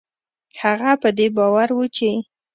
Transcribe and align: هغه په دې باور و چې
هغه 0.61 0.91
په 1.01 1.09
دې 1.17 1.27
باور 1.37 1.69
و 1.73 1.79
چې 1.95 2.09